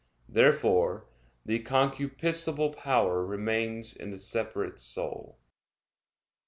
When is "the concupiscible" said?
1.45-2.75